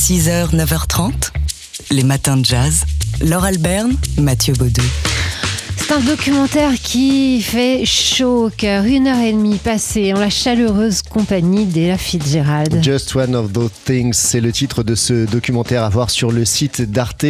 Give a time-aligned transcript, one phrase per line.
[0.00, 1.30] 6h, 9h30,
[1.90, 2.84] les matins de jazz.
[3.20, 4.82] Laure Alberne, Mathieu Baudou.
[5.76, 8.82] C'est un documentaire qui fait chaud au cœur.
[8.82, 12.82] Une heure et demie passée en la chaleureuse compagnie d'Ella Fitzgerald.
[12.82, 16.44] Just One of Those Things, c'est le titre de ce documentaire à voir sur le
[16.44, 17.26] site d'Arte,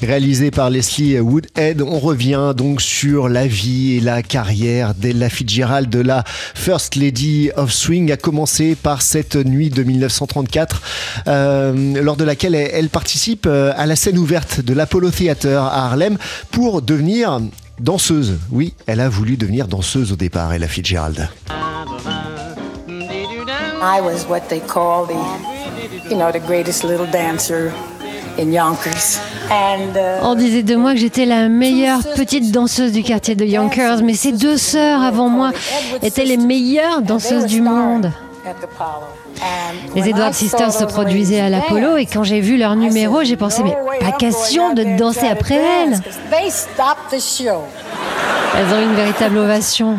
[0.00, 1.82] réalisé par Leslie Woodhead.
[1.82, 6.22] On revient donc sur la vie et la carrière d'Ella Fitzgerald, de la
[6.54, 10.82] First Lady of Swing, à commencer par cette nuit de 1934,
[11.26, 15.86] euh, lors de laquelle elle, participe euh, à la scène ouverte de l'Apollo Theater à
[15.86, 16.16] Harlem
[16.52, 17.40] pour devenir
[17.80, 18.38] danseuse.
[18.50, 21.28] Oui, elle a voulu devenir danseuse au départ, Ella Fitzgerald.
[23.82, 25.14] I was what they call the,
[26.10, 27.72] you know, the greatest little dancer
[28.38, 29.18] in Yonkers.
[29.50, 33.44] And, uh, On disait de moi que j'étais la meilleure petite danseuse du quartier de
[33.44, 35.50] Yonkers, mais ces deux sœurs avant moi
[36.02, 38.12] étaient les meilleures danseuses du monde.
[39.94, 43.62] Les Edward Sisters se produisaient à l'Apollo et quand j'ai vu leur numéro, j'ai pensé
[43.62, 46.00] mais pas question de danser après elles.
[46.00, 47.62] 'cause They stopped the show.
[48.56, 49.98] Elles ont eu une véritable ovation.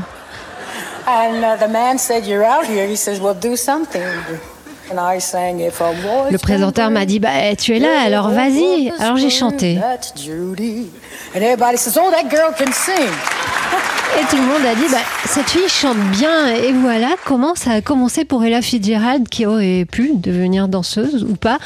[1.08, 2.88] And the man said, You're out here.
[2.88, 4.02] He says, Well, do something.
[4.92, 8.30] And I sang, If a boy's Le présentateur m'a dit bah tu es là alors
[8.30, 8.92] vas-y.
[9.00, 9.80] Alors j'ai chanté
[14.20, 16.48] et tout le monde a dit bah cette fille chante bien.
[16.48, 21.36] Et voilà comment ça a commencé pour Ella Fitzgerald qui aurait pu devenir danseuse ou
[21.36, 21.59] pas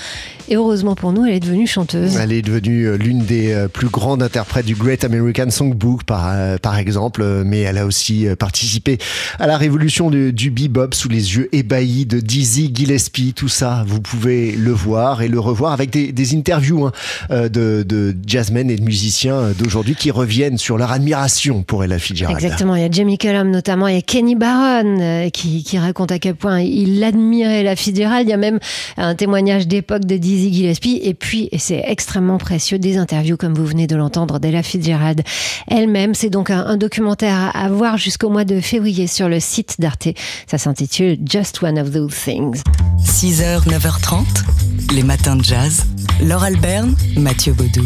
[0.50, 2.16] et heureusement pour nous elle est devenue chanteuse.
[2.18, 6.30] Elle est devenue euh, l'une des euh, plus grandes interprètes du Great American Songbook, par,
[6.34, 8.98] euh, par exemple, mais elle a aussi participé
[9.40, 13.34] à la révolution de- du bebop sous les yeux ébahis de Dizzy Gillespie.
[13.34, 16.92] Tout ça, vous pouvez le voir et le revoir avec des, des interviews hein,
[17.30, 22.38] de, de jazzmen et de musiciens d'aujourd'hui qui reviennent sur leur admiration pour Ella Fitzgerald.
[22.38, 26.12] Exactement, il y a Jamie Cullum notamment, il y a Kenny Barron qui, qui raconte
[26.12, 28.28] à quel point il admirait la Fitzgerald.
[28.28, 28.60] Il y a même
[28.98, 31.00] un témoignage d'époque de Dizzy Gillespie.
[31.04, 35.22] Et puis, et c'est extrêmement précieux, des interviews comme vous venez de l'entendre d'Ella Fitzgerald
[35.68, 36.14] elle-même.
[36.14, 40.10] C'est donc un, un documentaire à voir jusqu'au mois de février sur le site d'Arte.
[40.48, 42.62] Ça s'intitule Just One of Those Things.
[43.04, 44.24] 6h, 9h30,
[44.94, 45.86] les matins de jazz.
[46.24, 47.86] Laure Alberne, Mathieu Baudou.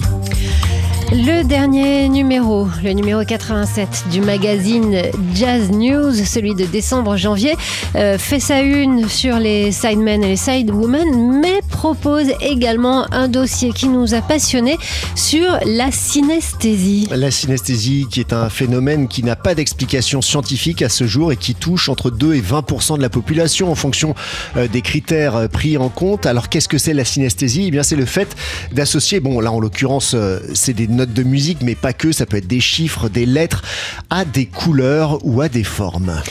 [1.12, 5.02] Le dernier numéro, le numéro 87 du magazine
[5.34, 7.56] Jazz News, celui de décembre-janvier,
[7.96, 13.72] euh, fait sa une sur les sidemen et les sidewomen, mais propose également un dossier
[13.72, 14.78] qui nous a passionnés
[15.16, 17.08] sur la synesthésie.
[17.10, 21.38] La synesthésie, qui est un phénomène qui n'a pas d'explication scientifique à ce jour et
[21.38, 24.14] qui touche entre 2 et 20% de la population en fonction
[24.58, 26.26] euh, des critères euh, pris en compte.
[26.26, 27.68] Alors qu'est-ce que c'est la synesthésie?
[27.68, 28.36] Eh bien, c'est le fait
[28.74, 32.26] d'associer, bon là en l'occurrence, euh, c'est des notes de musique, mais pas que, ça
[32.26, 33.64] peut être des chiffres, des lettres,
[34.10, 36.22] à des couleurs ou à des formes.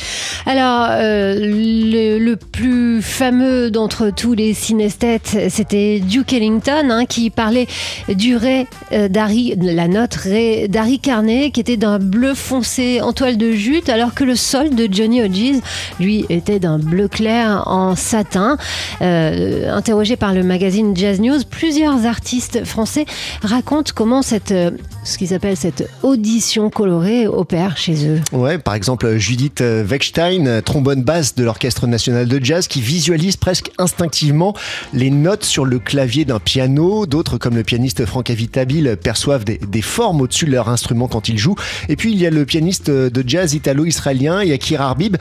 [0.47, 7.67] Alors, euh, le, plus fameux d'entre tous les synesthètes, c'était Duke Ellington, hein, qui parlait
[8.09, 13.13] du ré euh, d'Harry, la note ré d'Harry Carney, qui était d'un bleu foncé en
[13.13, 15.61] toile de jute, alors que le sol de Johnny Hodges,
[16.01, 18.57] lui, était d'un bleu clair en satin.
[19.01, 23.07] Euh, interrogé par le magazine Jazz News, plusieurs artistes français
[23.43, 24.71] racontent comment cette, euh,
[25.05, 28.21] ce qu'ils appellent cette audition colorée opère chez eux.
[28.33, 29.85] Ouais, par exemple Judith euh,
[30.29, 34.55] Euh, trombone basse de l'Orchestre national de jazz, qui visualise presque instinctivement
[34.93, 37.07] les notes sur le clavier d'un piano.
[37.07, 41.39] D'autres, comme le pianiste Franck Avitabile, perçoivent des, formes au-dessus de leur instrument quand ils
[41.39, 41.55] jouent.
[41.89, 45.17] Et puis il y a le pianiste de jazz italo-israélien Yakir Arbib,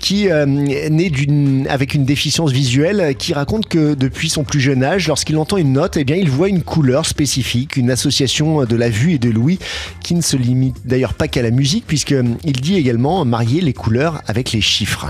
[0.00, 5.08] qui euh, d'une, avec une déficience visuelle, qui raconte que depuis son plus jeune âge,
[5.08, 8.90] lorsqu'il entend une note, eh bien il voit une couleur spécifique, une association de la
[8.90, 9.58] vue et de l'ouïe,
[10.02, 14.22] qui ne se limite d'ailleurs pas qu'à la musique, puisqu'il dit également marier les couleurs
[14.26, 15.08] avec les chiffres.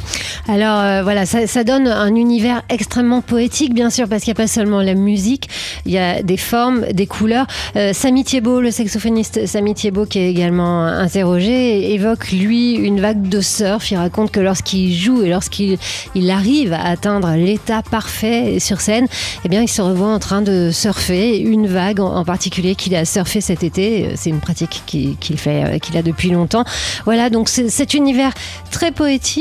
[0.48, 4.42] Alors euh, voilà, ça, donne un univers extrêmement poétique, bien sûr, parce qu'il n'y a
[4.42, 5.48] pas seulement la musique,
[5.86, 7.46] il y a des formes, des couleurs.
[7.76, 13.40] Euh, Samy le saxophoniste Samy Thiebaud, qui est également interrogé, évoque lui une vague de
[13.40, 13.90] surf.
[13.90, 15.78] Il raconte que lorsqu'il joue et lorsqu'il
[16.14, 19.06] il arrive à atteindre l'état parfait sur scène,
[19.44, 23.04] eh bien, il se revoit en train de surfer une vague en, particulier qu'il a
[23.04, 24.10] surfé cet été.
[24.16, 26.64] C'est une pratique qu'il fait, euh, qu'il a depuis longtemps.
[27.04, 28.32] Voilà, donc cet univers
[28.70, 29.31] très poétique.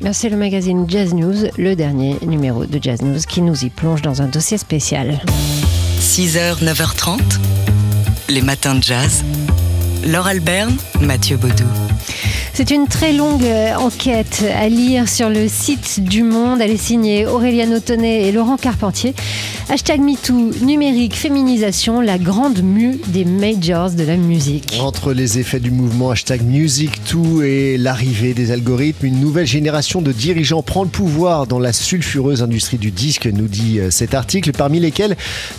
[0.00, 4.02] Merci le magazine Jazz News, le dernier numéro de Jazz News qui nous y plonge
[4.02, 5.20] dans un dossier spécial.
[6.00, 7.20] 6h, 9h30,
[8.28, 9.24] les matins de jazz.
[10.04, 11.87] Laure Alberne, Mathieu Baudou.
[12.58, 16.60] C'est une très longue euh, enquête à lire sur le site du Monde.
[16.60, 19.14] Elle est signée Aurélien Tonnet et Laurent Carpentier.
[19.70, 24.76] Hashtag MeToo, numérique, féminisation, la grande mue des majors de la musique.
[24.80, 30.10] Entre les effets du mouvement hashtag MusicToo et l'arrivée des algorithmes, une nouvelle génération de
[30.10, 34.50] dirigeants prend le pouvoir dans la sulfureuse industrie du disque, nous dit euh, cet article,
[34.50, 35.16] parmi lesquels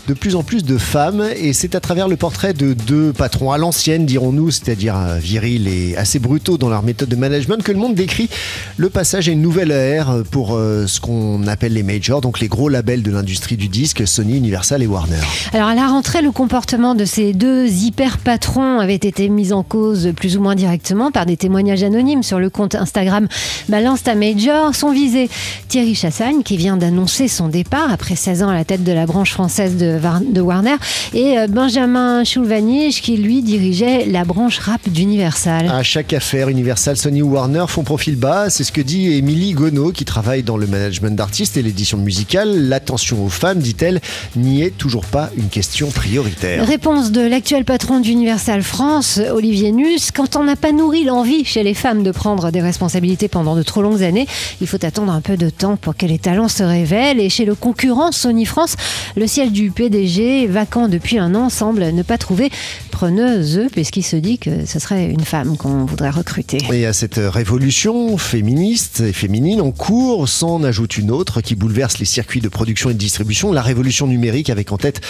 [0.09, 1.23] de plus en plus de femmes.
[1.37, 5.69] Et c'est à travers le portrait de deux patrons à l'ancienne, dirons-nous, c'est-à-dire euh, virils
[5.69, 8.29] et assez brutaux dans leur méthode de management, que le monde décrit
[8.77, 12.47] le passage à une nouvelle ère pour euh, ce qu'on appelle les majors, donc les
[12.47, 15.21] gros labels de l'industrie du disque, Sony, Universal et Warner.
[15.53, 19.61] Alors à la rentrée, le comportement de ces deux hyper patrons avait été mis en
[19.61, 23.27] cause plus ou moins directement par des témoignages anonymes sur le compte Instagram
[23.67, 24.73] Balance ta Major.
[24.73, 25.29] Sont visés
[25.67, 29.05] Thierry Chassagne, qui vient d'annoncer son départ après 16 ans à la tête de la
[29.05, 30.77] branche française de, Warner,
[31.13, 35.69] et euh, Benjamin Schulvanich, qui lui dirigeait la branche rap d'Universal.
[35.69, 38.49] À chaque affaire, Universal, Sony ou Warner font profil bas.
[38.49, 42.69] C'est ce que dit Émilie Gonod, qui travaille dans le management d'artistes et l'édition musicale.
[42.69, 43.99] L'attention aux femmes, dit-elle,
[44.37, 46.65] n'y est toujours pas une question prioritaire.
[46.65, 50.11] Réponse de l'actuel patron d'Universal France, Olivier Nuss.
[50.11, 53.63] Quand on n'a pas nourri l'envie chez les femmes de prendre des responsabilités pendant de
[53.63, 54.27] trop longues années,
[54.61, 57.19] il faut attendre un peu de temps pour que les talents se révèlent.
[57.19, 58.75] Et chez le concurrent Sony France,
[59.17, 62.49] le siège du PDG, vacant depuis un an, semble ne pas trouver
[62.89, 66.57] preneuse, puisqu'il se dit que ce serait une femme qu'on voudrait recruter.
[66.71, 71.97] Et à cette révolution féministe et féminine en cours, s'en ajoute une autre qui bouleverse
[71.97, 75.01] les circuits de production et de distribution, la révolution numérique avec en tête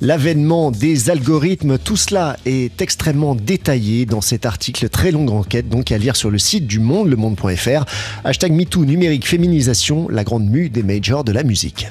[0.00, 1.76] l'avènement des algorithmes.
[1.76, 6.30] Tout cela est extrêmement détaillé dans cet article, très longue enquête, donc à lire sur
[6.30, 7.84] le site du Monde, lemonde.fr.
[8.22, 11.88] Hashtag MeToo numérique féminisation, la grande mue des majors de la musique.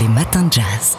[0.00, 0.96] Les matins de jazz.